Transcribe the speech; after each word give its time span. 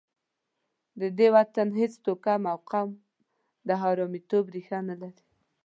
د 0.99 1.01
دې 1.17 1.27
وطن 1.35 1.67
هېڅ 1.79 1.93
توکم 2.05 2.41
او 2.51 2.57
قوم 2.71 2.89
د 3.67 3.69
حرامیتوب 3.81 4.45
ریښه 4.55 4.79
نه 4.89 4.95
لري. 5.01 5.23